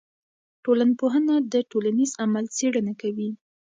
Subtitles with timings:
[0.63, 3.29] ټولنپوهنه د ټولنیز عمل څېړنه کوي.